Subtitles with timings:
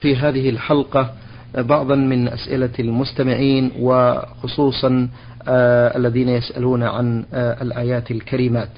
[0.00, 1.10] في هذه الحلقة
[1.58, 5.08] بعضا من أسئلة المستمعين وخصوصا
[5.48, 8.68] آه الذين يسألون عن آه الآيات الكريمات.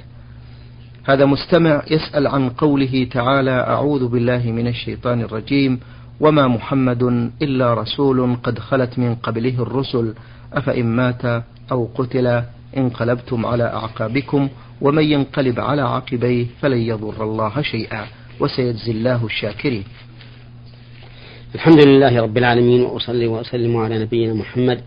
[1.04, 5.80] هذا مستمع يسأل عن قوله تعالى أعوذ بالله من الشيطان الرجيم
[6.21, 10.15] وما محمد إلا رسول قد خلت من قبله الرسل
[10.53, 11.43] أفإن مات
[11.73, 12.43] أو قتل
[12.77, 14.49] انقلبتم على أعقابكم
[14.81, 18.05] ومن ينقلب على عقبيه فلن يضر الله شيئا
[18.41, 19.84] وسيجزي الله الشاكرين.
[21.55, 24.80] الحمد لله رب العالمين وأصلي وأسلم على نبينا محمد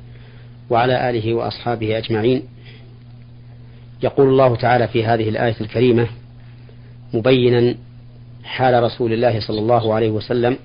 [0.69, 2.43] وعلى آله وأصحابه أجمعين.
[4.03, 6.07] يقول الله تعالى في هذه الآية الكريمة
[7.13, 7.75] مبينا
[8.43, 10.57] حال رسول الله صلى الله عليه وسلم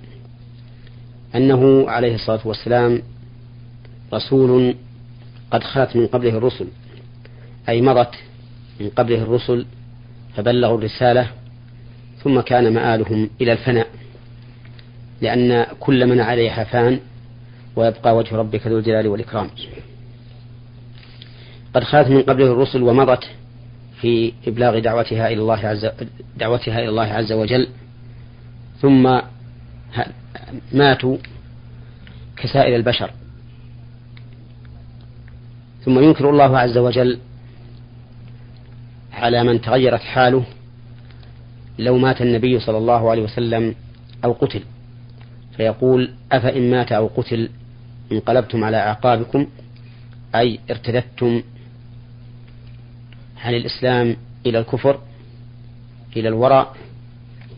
[1.35, 3.03] أنه عليه الصلاة والسلام
[4.15, 4.75] رسول
[5.51, 6.67] قد خلت من قبله الرسل
[7.69, 8.15] أي مضت
[8.81, 9.67] من قبله الرسل
[10.37, 11.31] فبلغوا الرسالة
[12.25, 13.90] ثم كان مآلهم إلى الفناء.
[15.21, 17.01] لأن كل من عليها فان
[17.77, 19.51] ويبقى وجه ربك ذو الجلال والإكرام.
[21.75, 23.25] قد خلت من قبله الرسل ومضت
[24.01, 25.91] في إبلاغ دعوتها إلى الله عز
[26.37, 27.69] دعوتها إلى الله عز وجل
[28.81, 29.21] ثم
[30.73, 31.17] ماتوا
[32.37, 33.11] كسائر البشر.
[35.85, 37.19] ثم ينكر الله عز وجل
[39.13, 40.45] على من تغيرت حاله
[41.79, 43.75] لو مات النبي صلى الله عليه وسلم
[44.25, 44.63] أو قتل.
[45.61, 47.51] فيقول أفإن مات أو قتل
[48.13, 49.47] انقلبتم على أعقابكم؟
[50.35, 51.43] أي ارتدتم
[53.45, 54.17] عن الإسلام
[54.47, 55.01] إلى الكفر
[56.17, 56.77] إلى الوراء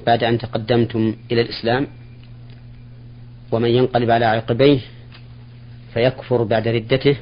[0.06, 1.86] بعد أن تقدمتم إلى الإسلام؟
[3.52, 4.80] ومن ينقلب على عقبيه
[5.94, 7.16] فيكفر بعد ردته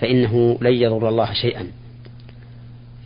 [0.00, 1.66] فإنه لن يضر الله شيئا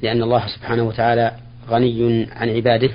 [0.03, 1.37] لأن الله سبحانه وتعالى
[1.69, 2.91] غني عن عباده.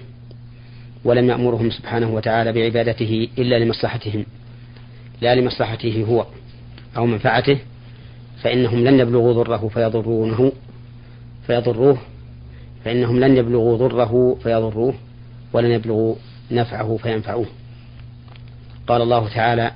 [1.05, 4.25] ولم يأمرهم سبحانه وتعالى بعبادته إلا لمصلحتهم
[5.21, 6.25] لا لمصلحته هو
[6.97, 7.57] أو منفعته
[8.43, 10.51] فإنهم لن يبلغوا ضره فيضرونه
[11.47, 11.97] فيضروه
[12.85, 14.93] فإنهم لن يبلغوا ضره فيضروه
[15.53, 16.15] ولن يبلغوا
[16.51, 17.45] نفعه فينفعوه.
[18.87, 19.71] قال الله تعالى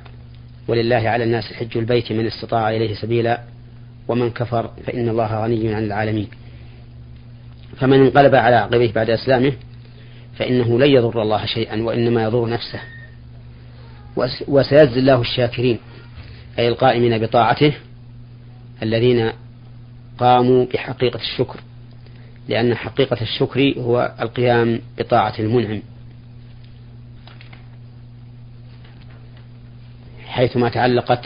[0.67, 3.41] ولله على الناس حج البيت من استطاع إليه سبيلا
[4.07, 6.27] ومن كفر فإن الله غني عن العالمين.
[7.77, 9.53] فمن انقلب على عقبيه بعد إسلامه
[10.37, 12.79] فإنه لن يضر الله شيئا وإنما يضر نفسه.
[14.47, 15.79] وسيجزي الله الشاكرين
[16.59, 17.73] أي القائمين بطاعته
[18.83, 19.31] الذين
[20.17, 21.59] قاموا بحقيقة الشكر
[22.47, 25.81] لأن حقيقة الشكر هو القيام بطاعة المنعم.
[30.25, 31.25] حيثما تعلقت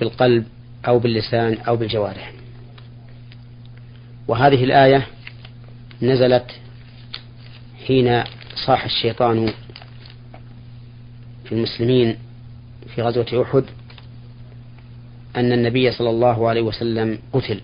[0.00, 0.44] بالقلب
[0.88, 2.32] أو باللسان أو بالجوارح.
[4.28, 5.06] وهذه الآية
[6.02, 6.50] نزلت
[7.86, 8.22] حين
[8.66, 9.52] صاح الشيطان
[11.44, 12.16] في المسلمين
[12.94, 13.64] في غزوة أحد
[15.36, 17.60] أن النبي صلى الله عليه وسلم قتل.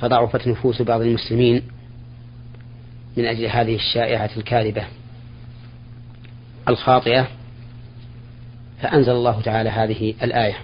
[0.00, 1.62] فضعفت نفوس بعض المسلمين
[3.16, 4.84] من أجل هذه الشائعة الكاذبة
[6.68, 7.28] الخاطئة
[8.82, 10.56] فأنزل الله تعالى هذه الآية.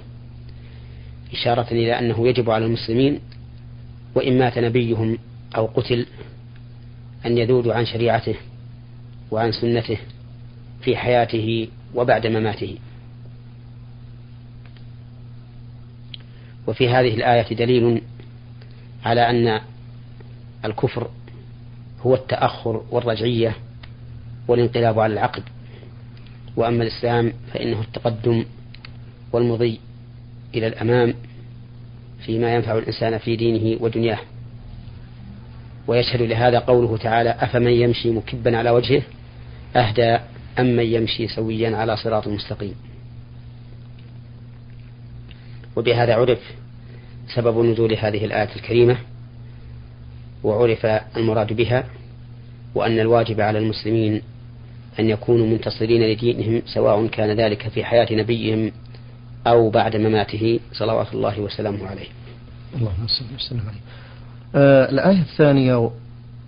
[1.33, 3.21] إشارة إلى أنه يجب على المسلمين
[4.15, 5.19] وإن مات نبيهم
[5.57, 6.07] أو قتل
[7.27, 8.35] أن يذودوا عن شريعته
[9.31, 9.99] وعن سنته
[10.81, 12.79] في حياته وبعد مماته.
[16.67, 18.03] وفي هذه الآية دليل
[19.05, 19.61] على أن
[20.65, 21.11] الكفر
[22.01, 23.57] هو التأخر والرجعية
[24.49, 25.43] والانقلاب على العقد.
[26.57, 28.45] وأما الإسلام فإنه التقدم
[29.33, 29.81] والمضي
[30.55, 31.15] إلى الأمام
[32.27, 34.19] فيما ينفع الإنسان في دينه ودنياه.
[35.89, 39.03] ويشهد لهذا قوله تعالى أفمن يمشي مكبا على وجهه
[39.77, 40.19] أهدى
[40.59, 42.75] أم من يمشي سويا على صراط مستقيم.
[45.77, 46.39] وبهذا عرف
[47.35, 48.97] سبب نزول هذه الآية الكريمة
[50.45, 51.85] وعرف المراد بها
[52.75, 54.23] وأن الواجب على المسلمين
[55.01, 58.73] أن يكونوا منتصرين لدينهم سواء كان ذلك في حياة نبيهم
[59.47, 62.09] أو بعد مماته صلوات الله وسلامه عليه.
[62.75, 63.81] اللهم صل وسلم عليه.
[64.55, 65.91] آه الآية الثانية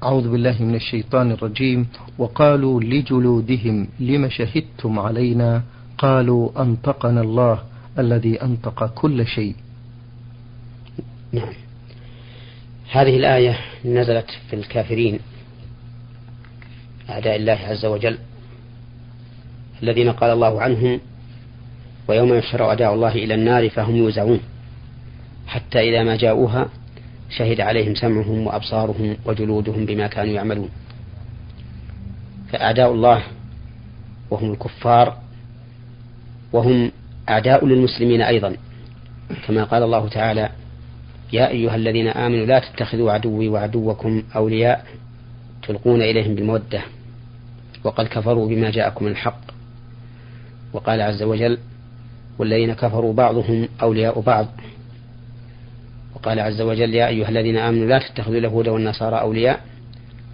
[0.02, 1.86] أعوذ بالله من الشيطان الرجيم
[2.18, 5.62] وقالوا لجلودهم لم شهدتم علينا؟
[5.98, 7.58] قالوا أنطقنا الله
[7.98, 9.54] الذي أنطق كل شيء.
[11.32, 11.52] نعم.
[12.90, 15.18] هذه الآية نزلت في الكافرين
[17.10, 18.18] أعداء الله عز وجل
[19.82, 21.00] الذين قال الله عنهم
[22.08, 24.40] ويوم يحشر أعداء الله إلى النار فهم يوزعون
[25.46, 26.68] حتى إذا ما جاءوها
[27.30, 30.68] شهد عليهم سمعهم وأبصارهم وجلودهم بما كانوا يعملون.
[32.52, 33.22] فأعداء الله
[34.30, 35.16] وهم الكفار
[36.52, 36.92] وهم
[37.28, 38.56] أعداء للمسلمين أيضا.
[39.46, 40.48] كما قال الله تعالى
[41.32, 44.86] يا أيها الذين آمنوا لا تتخذوا عدوي وعدوكم أولياء
[45.62, 46.82] تلقون إليهم بالمودة
[47.84, 49.40] وقد كفروا بما جاءكم الحق.
[50.72, 51.58] وقال عز وجل
[52.38, 54.46] والذين كفروا بعضهم أولياء بعض.
[56.20, 59.60] وقال عز وجل يا أيها الذين آمنوا لا تتخذوا اليهود والنصارى أولياء.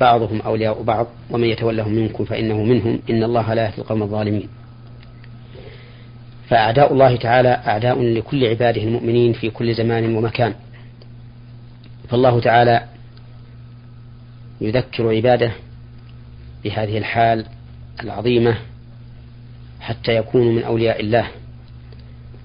[0.01, 2.99] بعضهم أولياء بعض ومن يتولهم منكم فإنه منهم.
[3.11, 4.49] إن الله لا يهدي القوم الظالمين.
[6.49, 10.55] فأعداء الله تعالى أعداء لكل عباده المؤمنين في كل زمان ومكان.
[12.09, 12.85] فالله تعالى
[14.61, 15.53] يذكر عباده
[16.65, 17.45] بهذه الحال
[18.03, 18.57] العظيمة
[19.81, 21.29] حتى يكونوا من أولياء الله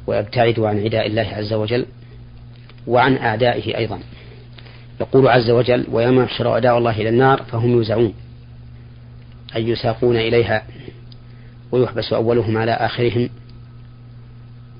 [0.07, 1.85] ويبتعدوا عن عداء الله عز وجل.
[2.87, 3.99] وعن أعدائه أيضا.
[5.01, 8.13] يقول عز وجل ويوم يحشر أعداء الله إلى النار فهم يوزعون.
[9.55, 10.63] أي يساقون إليها.
[11.71, 13.29] ويحبس أولهم على آخرهم.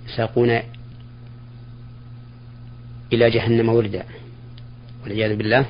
[0.08, 0.60] يساقون
[3.14, 4.04] إلى جهنم وردا.
[5.04, 5.66] والعياذ بالله.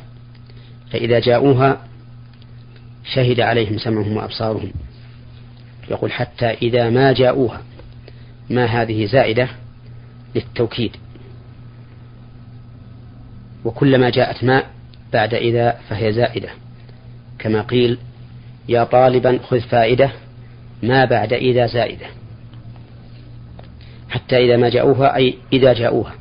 [0.92, 1.88] فإذا جاءوها
[3.14, 4.72] شهد عليهم سمعهم وأبصارهم.
[5.90, 7.62] يقول حتى إذا ما جاءوها
[8.50, 9.48] ما هذه زائدة
[10.36, 10.92] للتوكيد.
[13.66, 14.64] وكلما جاءت ما
[15.14, 16.50] بعد إذا فهي زائدة.
[17.40, 17.98] كما قيل
[18.70, 20.12] يا طالبا خذ فائدة
[20.84, 22.06] ما بعد إذا زائدة.
[24.10, 26.14] حتى إذا ما جاءوها أي إذا جاءوها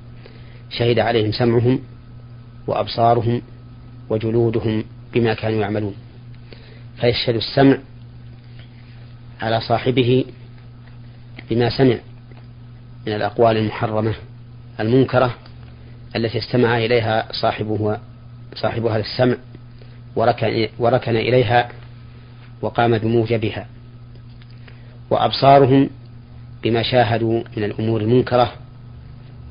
[0.70, 1.80] شهد عليهم سمعهم
[2.66, 3.42] وأبصارهم
[4.10, 4.84] وجلودهم
[5.14, 5.94] بما كانوا يعملون.
[7.00, 7.78] فيشهد السمع
[9.40, 10.24] على صاحبه
[11.50, 11.96] بما سمع
[13.06, 14.14] من الأقوال المحرمة
[14.80, 15.34] المنكرة
[16.16, 17.98] التي استمع إليها صاحبه
[18.54, 19.36] صاحب هذا السمع
[20.16, 21.68] وركن, وركن إليها
[22.62, 23.66] وقام بموجبها
[25.10, 25.90] وأبصارهم
[26.62, 28.52] بما شاهدوا من الأمور المنكرة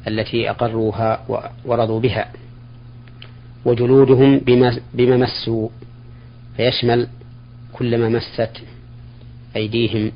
[0.08, 1.26] التي أقروها
[1.66, 2.32] ورضوا بها
[3.66, 5.70] وجلودهم بما, بما مسوا
[6.58, 7.08] فيشمل
[7.74, 8.52] كل ما مست
[9.56, 10.12] أيديهم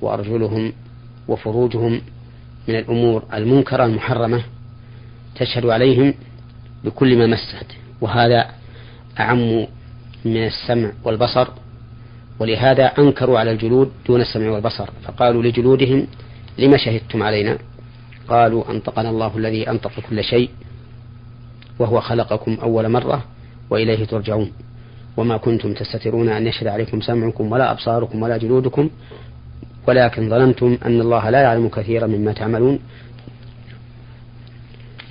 [0.00, 0.72] وأرجلهم
[1.28, 2.00] وفروجهم
[2.68, 4.44] من الأمور المنكرة المحرمة.
[5.36, 6.14] تشهد عليهم
[6.84, 7.66] بكل ما مست
[8.00, 8.46] وهذا
[9.20, 9.66] أعم
[10.24, 11.48] من السمع والبصر
[12.38, 16.06] ولهذا أنكروا على الجلود دون السمع والبصر فقالوا لجلودهم
[16.58, 17.58] لما شهدتم علينا؟
[18.28, 20.50] قالوا أنطقنا الله الذي أنطق كل شيء
[21.78, 23.24] وهو خلقكم أول مرة
[23.70, 24.52] وإليه ترجعون.
[25.16, 28.90] وما كنتم تستترون أن يشهد عليكم سمعكم ولا أبصاركم ولا جلودكم
[29.88, 32.78] ولكن ظننتم أن الله لا يعلم كثيرا مما تعملون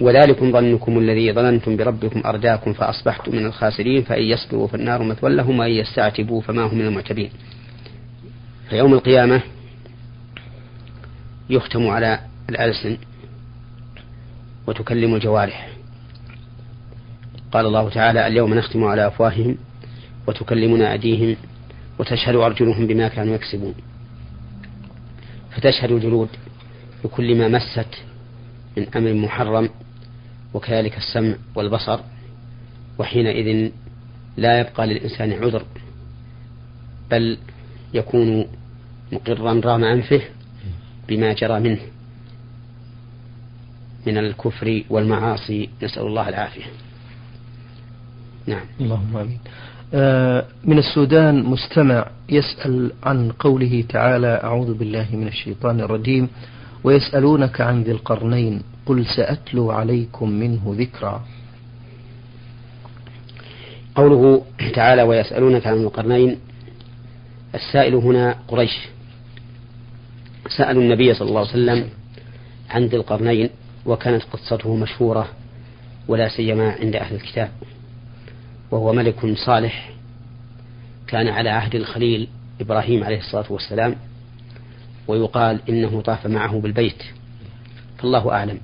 [0.02, 5.72] وذلكم ظنكم الذي ظننتم بربكم أرداكم فأصبحتم من الخاسرين فإن يصبروا فالنار مثوى لهم وإن
[5.72, 7.30] يستعتبوا فما هم من المعتبين.
[8.70, 9.42] فيوم القيامة
[11.50, 12.20] يختم على
[12.50, 12.98] الألسن
[14.68, 15.70] وتكلم الجوارح.
[17.52, 19.58] قال الله تعالى اليوم نختم على أفواههم
[20.28, 21.36] وتكلمنا أيديهم
[22.00, 23.76] وتشهد أرجلهم بما كانوا يكسبون.
[25.52, 26.30] فتشهد الجلود
[27.04, 28.04] بكل ما مست
[28.78, 29.70] من أمر محرم
[30.54, 32.00] وكذلك السمع والبصر
[33.00, 33.72] وحينئذ
[34.38, 35.64] لا يبقى للإنسان عذر
[37.12, 37.38] بل
[37.94, 38.46] يكون
[39.12, 40.22] مقرا رام أنفه
[41.08, 41.80] بما جرى منه
[44.08, 45.70] من الكفر والمعاصي.
[45.84, 46.64] نسأل الله العافية.
[48.48, 48.66] نعم.
[48.82, 49.40] اللهم آمين.
[49.94, 56.30] آه، من السودان مستمع يسأل عن قوله تعالى أعوذ بالله من الشيطان الرجيم.
[56.84, 61.26] ويسألونك عن ذي القرنين قل سأتلو عليكم منه ذكرا.
[63.96, 66.40] قوله تعالى ويسألونك عن القرنين
[67.56, 68.80] السائل هنا قريش.
[70.58, 71.90] سألوا النبي صلى الله عليه وسلم
[72.70, 73.50] عن ذي القرنين
[73.86, 75.28] وكانت قصته مشهورة
[76.08, 77.50] ولا سيما عند أهل الكتاب.
[78.72, 79.90] وهو ملك صالح
[81.08, 82.28] كان على عهد الخليل
[82.62, 83.96] إبراهيم عليه الصلاة والسلام.
[85.08, 87.04] ويقال إنه طاف معه بالبيت.
[87.98, 88.60] فالله أعلم.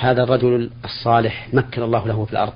[0.00, 2.52] هذا الرجل الصالح مكن الله له في الأرض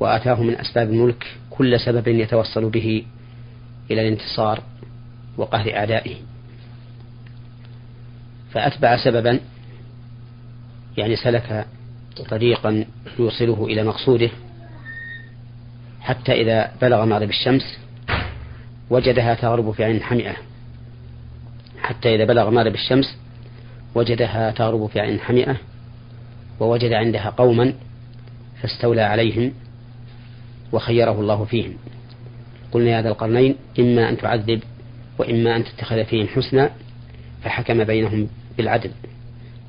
[0.00, 3.04] وآتاه من أسباب الملك كل سبب يتوصل به
[3.90, 4.62] إلى الانتصار
[5.36, 6.14] وقهر أعدائه.
[8.52, 9.40] فأتبع سببا
[10.96, 11.66] يعني سلك
[12.30, 12.84] طريقا
[13.18, 14.30] يوصله إلى مقصوده
[16.00, 17.78] حتى إذا بلغ مغرب الشمس
[18.90, 20.47] وجدها تغرب في عين حمئة.
[21.88, 23.16] حتى إذا بلغ مغرب الشمس
[23.94, 25.56] وجدها تغرب في عين حمئة
[26.60, 27.74] ووجد عندها قوما
[28.62, 29.52] فاستولى عليهم
[30.72, 31.74] وخيره الله فيهم.
[32.72, 34.62] قلنا يا ذا القرنين إما أن تعذب
[35.18, 36.70] وإما أن تتخذ فيهم حسنا
[37.42, 38.90] فحكم بينهم بالعدل.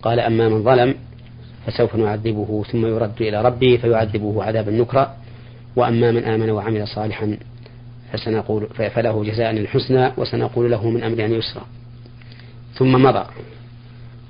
[0.02, 0.96] قال أما من ظلم
[1.68, 5.18] فسوف نعذبه ثم يرد إلى ربه فيعذبه عذابا نكرا.
[5.76, 7.38] وأما من آمن وعمل صالحا
[8.12, 11.66] فسنقول فله جزاء الحسنى وسنقول له من أمرنا يسرا.
[12.80, 13.26] ثم مضى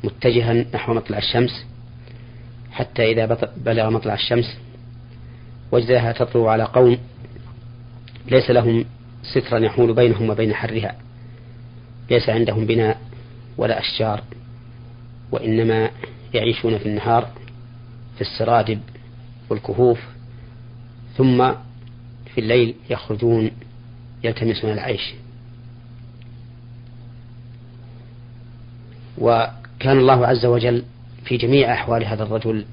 [0.03, 1.65] متجها نحو مطلع الشمس
[2.71, 4.57] حتى إذا بلغ مطلع الشمس
[5.71, 6.97] وجدها تطلع على قوم
[8.31, 8.85] ليس لهم
[9.23, 10.95] سترا يحول بينهم وبين حرها
[12.09, 13.01] ليس عندهم بناء
[13.57, 14.23] ولا أشجار
[15.31, 15.89] وإنما
[16.33, 17.29] يعيشون في النهار
[18.15, 18.79] في السرادب
[19.49, 19.99] والكهوف
[21.17, 21.51] ثم
[22.33, 23.51] في الليل يخرجون
[24.23, 25.13] يلتمسون العيش.
[29.19, 30.83] وكان الله عز وجل
[31.25, 32.65] في جميع أحوال هذا الرجل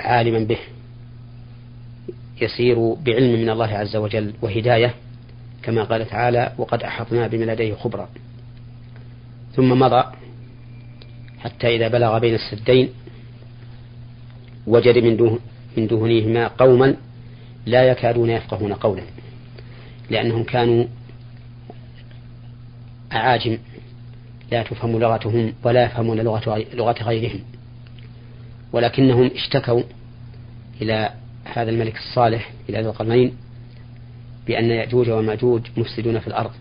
[0.00, 0.58] عالما به
[2.40, 4.94] يسير بعلم من الله عز وجل وهداية
[5.62, 8.08] كما قال تعالى وقد أحطنا بما لديه خبرا
[9.56, 10.04] ثم مضى
[11.38, 12.88] حتى إذا بلغ بين السدين
[14.66, 15.40] وجد من, دون
[15.76, 16.96] من قوما
[17.66, 19.02] لا يكادون يفقهون قولا
[20.10, 20.84] لأنهم كانوا
[23.12, 23.58] أعاجم
[24.52, 27.40] لا تفهم لغتهم ولا يفهمون لغة لغة غيرهم.
[28.72, 29.82] ولكنهم اشتكوا
[30.82, 31.10] إلى
[31.44, 33.36] هذا الملك الصالح إلى ذي القرنين
[34.46, 36.52] بأن يأجوج ومأجوج مفسدون في الأرض.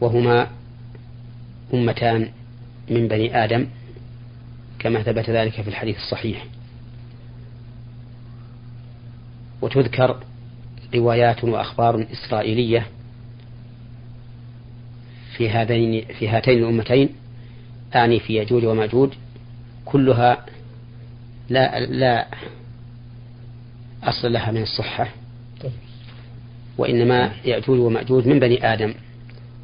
[0.00, 0.46] وهما
[1.74, 2.28] أمتان
[2.90, 3.66] من بني آدم
[4.78, 6.46] كما ثبت ذلك في الحديث الصحيح.
[9.62, 10.20] وتذكر
[10.94, 12.86] روايات وأخبار إسرائيلية
[15.36, 17.08] في هذين في هاتين الأمتين
[17.94, 19.10] أعني في يجوج وماجوج
[19.84, 20.46] كلها
[21.48, 22.26] لا لا
[24.04, 25.08] أصل لها من الصحة
[26.78, 28.94] وإنما يأجوج ومأجوج من بني آدم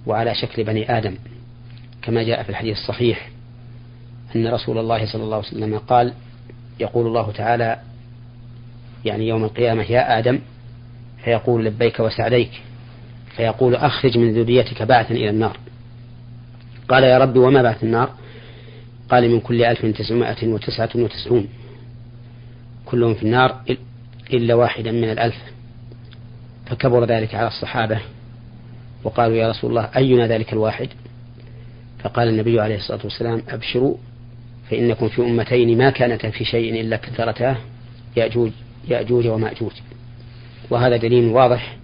[0.06, 1.16] وعلى شكل بني آدم
[2.02, 3.30] كما جاء في الحديث الصحيح
[4.36, 6.12] أن رسول الله صلى الله عليه وسلم قال
[6.80, 7.78] يقول الله تعالى
[9.04, 10.38] يعني يوم القيامة يا آدم
[11.24, 12.50] فيقول لبيك وسعديك
[13.38, 15.56] فيقول أخرج من ذريتك بعثا إلى النار.
[16.88, 18.10] قال يا رب وما بعث النار؟
[19.10, 21.48] قال من كل ألف تسعمائة وتسعة وتسعون.
[22.86, 23.60] كلهم في النار
[24.32, 25.36] إلا واحدا من الألف.
[26.66, 28.00] فكبر ذلك على الصحابة
[29.04, 30.88] وقالوا يا رسول الله أينا ذلك الواحد؟
[31.98, 33.96] فقال النبي عليه الصلاة والسلام أبشروا
[34.70, 37.56] فإنكم في أمتين ما كانتا في شيء إلا كثرتاه
[38.16, 38.50] يأجوج
[38.88, 39.72] يأجوج ومأجوج.
[40.70, 41.76] وهذا دليل واضح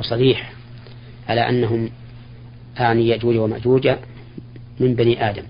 [0.00, 0.57] وصريح
[1.28, 1.90] على أنهم
[2.80, 3.88] أعني يأجوج ومأجوج
[4.80, 5.42] من بني آدم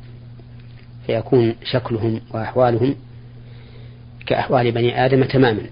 [1.07, 2.95] فيكون شكلهم وأحوالهم
[4.27, 5.63] كأحوال بني آدم تماما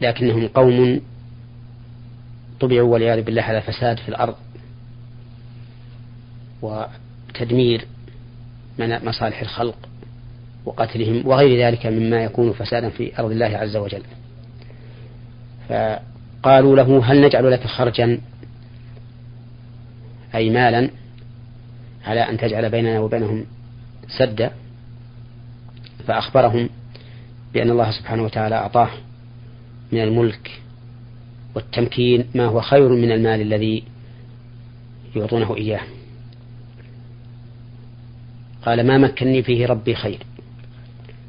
[0.00, 1.00] لكنهم قوم
[2.60, 4.34] طبعوا والعياذ بالله على فساد في الأرض
[6.62, 7.84] وتدمير
[8.78, 9.88] مصالح الخلق
[10.64, 14.02] وقتلهم وغير ذلك مما يكون فسادا في أرض الله عز وجل.
[15.68, 18.20] فقالوا له هل نجعل لك خرجا؟
[20.34, 20.90] أي مالا
[22.04, 23.44] على أن تجعل بيننا وبينهم
[24.08, 24.50] سدا
[26.06, 26.68] فأخبرهم
[27.54, 28.90] بأن الله سبحانه وتعالى أعطاه
[29.92, 30.60] من الملك
[31.54, 33.84] والتمكين ما هو خير من المال الذي
[35.16, 35.80] يعطونه إياه.
[38.66, 40.26] قال ما مكني فيه ربي خير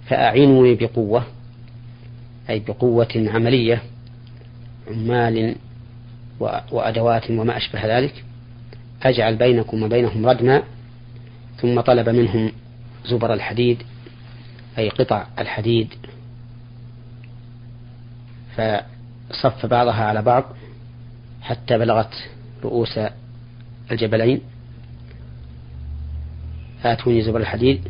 [0.08, 1.24] فأعينوني بقوة
[2.50, 3.84] أي بقوة عملية
[4.88, 5.56] عمال
[6.72, 8.24] وأدوات وما أشبه ذلك
[9.04, 10.64] أجعل بينكم وبينهم ردما
[11.58, 12.52] ثم طلب منهم
[13.06, 13.84] زبر الحديد
[14.78, 15.94] أي قطع الحديد
[18.56, 20.44] فصف بعضها على بعض
[21.42, 22.14] حتى بلغت
[22.64, 23.00] رؤوس
[23.92, 24.42] الجبلين.
[26.84, 27.88] آتوني زبر الحديد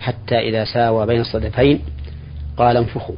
[0.00, 1.80] حتى إذا ساوى بين الصدفين
[2.56, 3.16] قال انفخوا.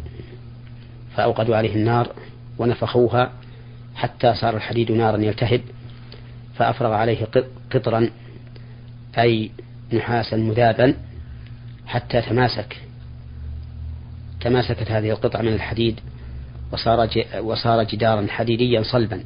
[1.17, 2.13] فأوقدوا عليه النار
[2.59, 3.33] ونفخوها
[3.95, 5.61] حتى صار الحديد نارا يلتهب.
[6.55, 7.27] فأفرغ عليه
[7.73, 8.11] قطرا
[9.19, 9.51] أي
[9.93, 10.95] نحاسا مذابا
[11.87, 12.77] حتى تماسك.
[14.41, 16.01] تماسكت هذه القطعة من الحديد
[16.73, 17.09] وصار
[17.41, 19.25] وصار جدارا حديديا صلبا.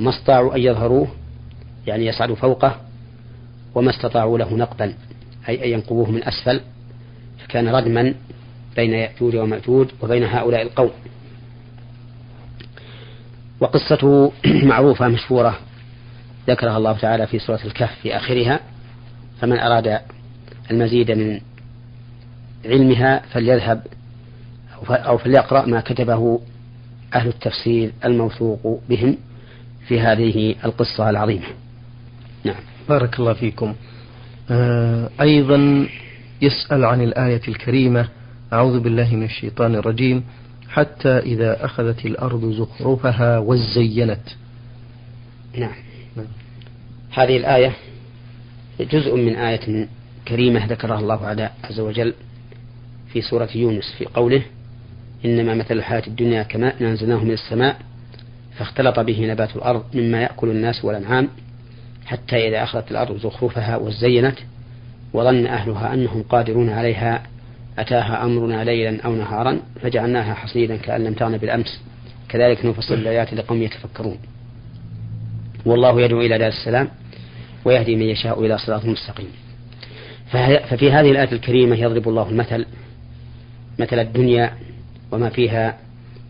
[0.00, 1.08] ما استطاعوا أن يظهروه
[1.86, 2.80] يعني يصعدوا فوقه
[3.74, 4.94] وما استطاعوا له نقبا
[5.48, 6.60] أي أن ينقبوه من أسفل.
[7.38, 8.14] فكان ردما
[8.76, 10.90] بين يأجوج ومأجوج وبين هؤلاء القوم.
[13.60, 14.32] وقصته
[14.70, 15.58] معروفة مشهورة.
[16.48, 18.60] ذكرها الله تعالى في سورة الكهف في آخرها
[19.40, 20.00] فمن أراد
[20.70, 21.40] المزيد من
[22.64, 23.86] علمها فليذهب
[24.90, 26.40] أو فليقرأ ما كتبه
[27.14, 29.16] أهل التفسير الموثوق بهم
[29.88, 31.46] في هذه القصة العظيمة.
[32.44, 32.60] نعم.
[32.88, 33.74] بارك الله فيكم.
[34.50, 35.88] آه أيضا
[36.42, 38.08] يسأل عن الآية الكريمة
[38.52, 40.24] أعوذ بالله من الشيطان الرجيم
[40.68, 44.28] حتى إذا أخذت الأرض زخرفها وزينت.
[45.58, 45.91] نعم.
[46.16, 46.26] نعم.
[47.10, 47.72] هذه الآية
[48.80, 49.88] جزء من آية
[50.28, 52.14] كريمة ذكرها الله عز وجل
[53.12, 54.42] في سورة يونس في قوله
[55.24, 57.76] إنما مثل الحياة الدنيا كماء أنزلناه من السماء
[58.58, 61.28] فاختلط به نبات الأرض مما يأكل الناس والأنعام
[62.06, 64.38] حتى إذا أخذت الأرض زخرفها وزينت
[65.12, 67.22] وظن أهلها أنهم قادرون عليها
[67.78, 71.80] أتاها أمرنا ليلا أو نهارا فجعلناها حصيدا كأن لم تغن بالأمس.
[72.28, 74.18] كذلك نفصل الآيات لقوم يتفكرون.
[75.64, 76.88] والله يدعو إلى دار السلام
[77.64, 79.28] ويهدي من يشاء إلى صراط مستقيم.
[80.70, 82.66] ففي هذه الآية الكريمة يضرب الله المثل
[83.78, 84.52] مثل الدنيا
[85.12, 85.78] وما فيها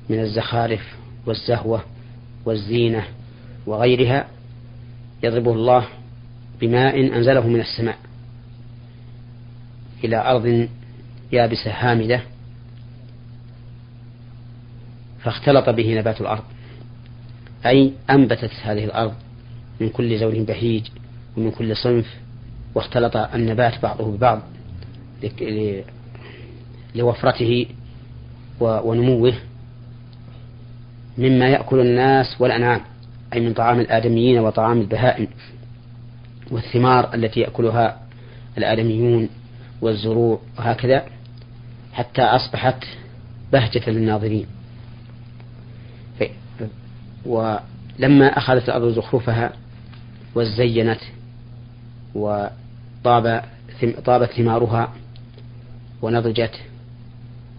[0.08, 0.80] من الزخارف
[1.26, 1.84] والزهوة
[2.44, 3.04] والزينة
[3.66, 4.26] وغيرها
[5.22, 5.86] يضربه الله
[6.60, 7.96] بماء أنزله من السماء
[10.04, 10.68] إلى أرض
[11.32, 12.20] يابسة هامدة
[15.24, 16.42] فاختلط به نبات الأرض.
[17.66, 19.14] أي أنبتت هذه الأرض
[19.80, 20.86] من كل زوج بهيج
[21.36, 22.06] ومن كل صنف
[22.74, 24.42] واختلط النبات بعضه ببعض
[26.94, 27.66] لوفرته
[28.60, 29.34] ونموه
[31.18, 32.80] مما يأكل الناس والأنعام
[33.34, 35.28] أي من طعام الآدميين وطعام البهائم
[36.50, 38.00] والثمار التي يأكلها
[38.58, 39.28] الآدميون
[39.80, 41.04] والزروع وهكذا
[41.92, 42.84] حتى أصبحت
[43.52, 44.46] بهجة للناظرين.
[47.26, 49.52] ولما أخذت الأرض زخرفها
[50.34, 51.00] وزينت
[52.14, 53.44] وطاب
[54.04, 54.92] طابت ثمارها
[56.02, 56.60] ونضجت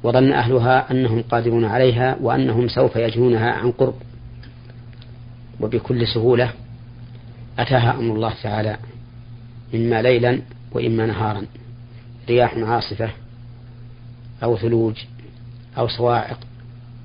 [0.03, 3.93] وظن أهلها أنهم قادرون عليها وأنهم سوف يجنونها عن قرب.
[5.60, 6.51] وبكل سهولة
[7.60, 8.77] أتاها أمر الله تعالى
[9.75, 10.41] إما ليلا
[10.72, 11.46] وإما نهارا.
[12.29, 13.09] رياح عاصفة
[14.44, 14.96] أو ثلوج
[15.77, 16.40] أو صواعق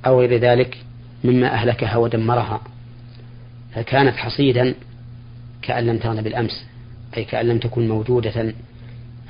[0.07, 0.79] أو غير ذلك
[1.25, 2.61] مما أهلكها ودمرها
[3.75, 4.75] فكانت حصيدا
[5.63, 6.65] كأن لم تغن بالأمس
[7.17, 8.55] أي كأن لم تكن موجودة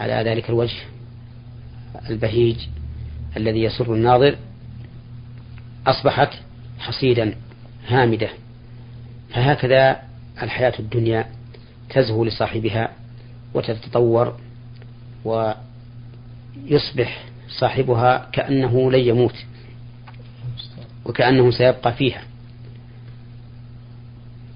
[0.01, 0.77] على ذلك الوجه
[2.11, 2.57] البهيج
[3.37, 4.37] الذي يسر الناظر
[5.87, 6.31] أصبحت
[6.79, 7.35] حصيدا
[7.88, 8.29] هامدة.
[9.31, 9.96] فهكذا
[10.42, 11.27] الحياة الدنيا
[11.90, 12.92] تزهو لصاحبها
[13.55, 14.37] وتتطور
[15.24, 19.35] ويصبح صاحبها كأنه لن يموت.
[21.09, 22.23] وكأنه سيبقى فيها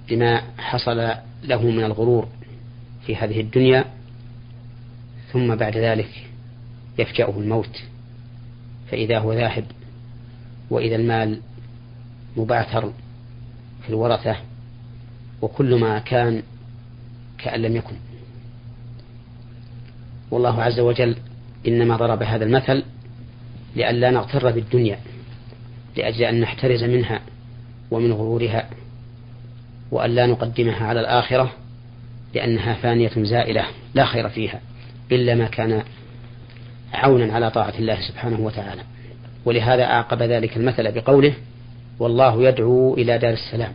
[0.09, 1.11] بما حصل
[1.45, 2.29] له من الغرور
[3.07, 3.85] في هذه الدنيا
[5.33, 6.27] ثم بعد ذلك
[6.99, 7.83] يفجأه الموت.
[8.91, 9.65] فإذا هو ذاهب
[10.71, 11.41] وإذا المال
[12.37, 12.93] مبعثر
[13.83, 14.37] في الورثة
[15.43, 16.43] وكل ما كان
[17.39, 17.97] كأن لم يكن.
[20.31, 21.17] والله عز وجل
[21.67, 22.85] إنما ضرب هذا المثل
[23.77, 24.99] لئلا نغتر بالدنيا.
[25.97, 27.21] لأجل أن نحترز منها
[27.91, 28.71] ومن غرورها
[29.91, 31.53] وأن لا نقدمها على الآخرة
[32.35, 34.61] لأنها فانية زائلة لا خير فيها
[35.13, 35.83] إلا ما كان
[36.93, 38.83] عونا على طاعة الله سبحانه وتعالى.
[39.45, 41.35] ولهذا أعقب ذلك المثل بقوله
[41.99, 43.73] والله يدعو إلى دار السلام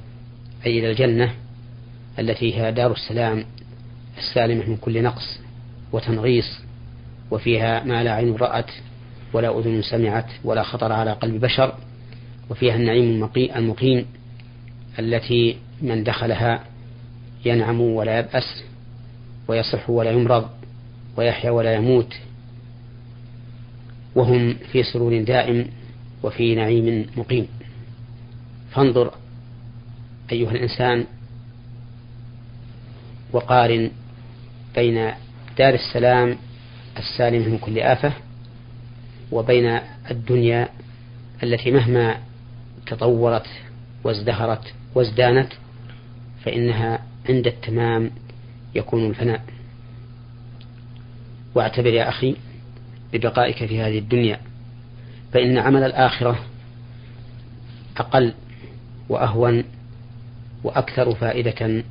[0.66, 1.34] أي إلى الجنة
[2.20, 3.46] التي هي دار السلام
[4.18, 5.40] السالمة من كل نقص
[5.92, 6.60] وتنغيص
[7.32, 8.72] وفيها ما لا عين رأت
[9.34, 11.74] ولا أذن سمعت ولا خطر على قلب بشر
[12.50, 14.06] وفيها النعيم المقيم
[15.00, 16.64] التي من دخلها
[17.46, 18.64] ينعم ولا يبأس
[19.48, 20.50] ويصح ولا يمرض
[21.18, 22.14] ويحيا ولا يموت.
[24.16, 25.68] وهم في سرور دائم
[26.24, 27.48] وفي نعيم مقيم.
[28.72, 29.14] فانظر
[30.32, 31.06] أيها الإنسان
[33.34, 33.92] وقارن
[34.76, 35.12] بين
[35.58, 36.38] دار السلام
[36.98, 38.14] السالمة من كل آفة
[39.32, 39.80] وبين
[40.12, 40.70] الدنيا
[41.44, 42.18] التي مهما
[42.90, 43.48] تطورت
[44.04, 45.54] وازدهرت وازدانت
[46.46, 48.12] فإنها عند التمام
[48.76, 49.42] يكون الفناء.
[51.56, 52.36] واعتبر يا أخي
[53.14, 54.40] ببقائك في هذه الدنيا
[55.34, 56.40] فإن عمل الآخرة
[57.98, 58.34] أقل
[59.10, 59.64] وأهون
[60.64, 61.84] وأكثر فائدة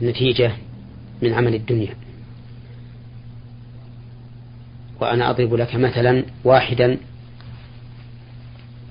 [0.00, 0.52] ونتيجة
[1.22, 1.94] من عمل الدنيا.
[5.00, 6.98] وأنا أضرب لك مثلا واحدا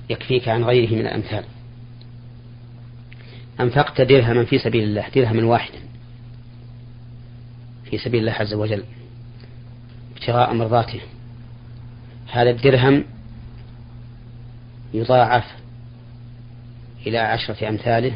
[0.10, 1.44] يكفيك عن غيره من الأمثال.
[3.60, 5.80] أنفقت درهما في سبيل الله درهما واحدا
[7.90, 8.84] في سبيل الله عز وجل
[10.16, 11.00] ابتغاء مرضاته.
[12.32, 13.04] هذا الدرهم
[14.94, 15.46] يضاعف
[17.08, 18.14] إلى عشرة أمثاله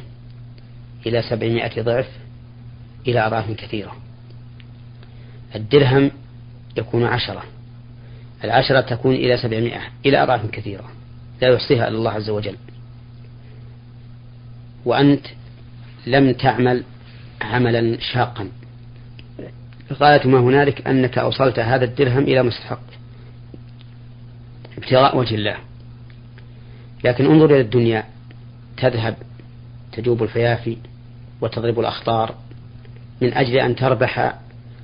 [1.05, 2.09] إلى سبعمائة ضعف
[3.07, 3.95] إلى أضعاف كثيرة.
[5.55, 6.11] الدرهم
[6.77, 7.43] يكون عشرة
[8.43, 10.89] العشرة تكون إلى سبعمائة إلى أضعاف كثيرة.
[11.43, 12.55] لا يحصيها إلا الله عز وجل.
[14.85, 15.25] وأنت
[16.07, 16.83] لم تعمل
[17.41, 18.49] عملا شاقا.
[19.93, 22.79] غاية ما هنالك؟ أنك أوصلت هذا الدرهم إلى مستحق.
[24.77, 25.57] ابتغاء وجه الله.
[27.03, 28.03] لكن انظر إلى الدنيا.
[28.77, 29.15] تذهب
[29.91, 30.77] تجوب الفيافي
[31.41, 32.35] وتضرب الأخطار
[33.21, 34.39] من أجل أن تربح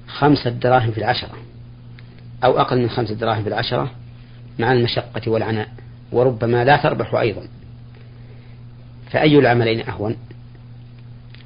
[0.08, 1.38] خمسة دراهم في العشرة
[2.44, 3.92] أو أقل من خمسة دراهم في العشرة
[4.60, 5.70] مع المشقة والعناء.
[6.12, 7.48] وربما لا تربح أيضا.
[9.12, 10.16] فأي العملين أهون؟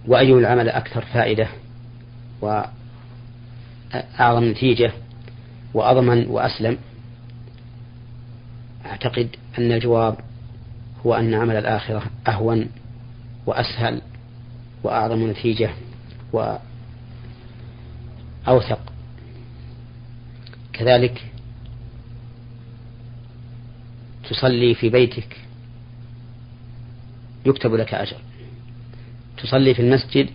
[0.07, 1.47] وأي العمل أكثر فائدة؟
[2.41, 2.73] وأعظم
[4.43, 4.91] نتيجة؟
[5.73, 6.77] وأضمن وأسلم؟
[8.85, 10.17] أعتقد أن الجواب
[11.05, 12.67] هو أن عمل الآخرة أهون
[13.45, 14.01] وأسهل
[14.83, 15.69] وأعظم نتيجة
[16.33, 16.59] وأوثق.
[20.73, 21.32] كذلك
[24.33, 25.37] تصلي في بيتك.
[27.45, 28.17] يكتب لك أجر.
[29.37, 30.29] تصلي في المسجد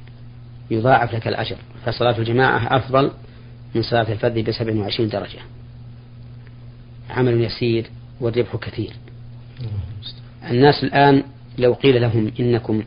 [0.71, 1.57] يضاعف لك الأجر.
[1.87, 3.13] فصلاة الجماعة أفضل
[3.75, 5.39] من صلاة الفرد بسبع وعشرين درجة.
[7.11, 8.93] عمل يسير والربح كثير.
[10.51, 11.23] الناس الآن
[11.59, 12.83] لو قيل لهم إنكم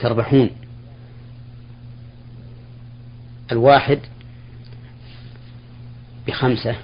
[0.00, 0.50] تربحون
[3.52, 3.98] الواحد
[6.26, 6.76] بخمسة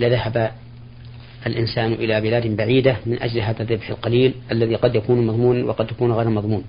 [0.00, 0.52] لذهب
[1.46, 6.12] الإنسان إلى بلاد بعيدة من أجل هذا الذبح القليل الذي قد يكون مضمون وقد يكون
[6.12, 6.64] غير مضمون.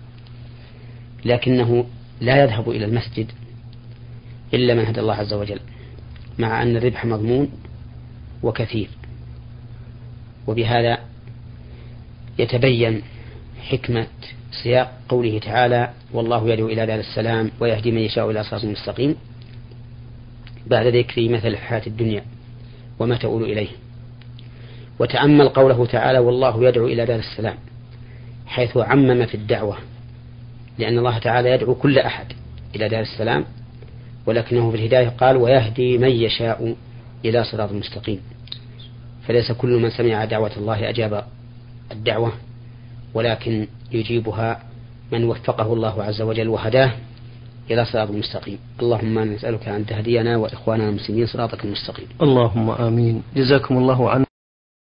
[1.26, 1.86] لكنه
[2.22, 3.32] لا يذهب إلى المسجد
[4.54, 5.60] إلا من هدى الله عز وجل
[6.40, 7.50] مع أن الربح مضمون
[8.44, 8.90] وكثير.
[10.48, 10.98] وبهذا
[12.40, 13.02] يتبين
[13.70, 14.08] حكمة
[14.64, 19.16] سياق قوله تعالى والله يدعو إلى دار السلام ويهدي من يشاء إلى صراط مستقيم
[20.68, 22.24] بعد ذكر مثل الحياة الدنيا.
[23.00, 23.70] وما تؤول إليه.
[25.00, 27.56] وتأمل قوله تعالى والله يدعو إلى دار السلام
[28.48, 29.78] حيث عمم في الدعوة
[30.78, 32.26] لأن الله تعالى يدعو كل أحد
[32.76, 33.46] إلى دار السلام
[34.26, 36.76] ولكنه في الهداية قال ويهدي من يشاء
[37.26, 38.22] إلى صراط مستقيم
[39.28, 41.24] فليس كل من سمع دعوة الله أجاب
[41.92, 42.32] الدعوة
[43.14, 44.64] ولكن يجيبها
[45.12, 46.92] من وفقه الله عز وجل وهداه.
[47.72, 48.60] إلى صراط المستقيم.
[48.82, 52.08] اللهم نسألك أن تهدينا وإخواننا المسلمين صراطك المستقيم.
[52.22, 53.24] اللهم آمين.
[53.36, 54.29] جزاكم الله عنا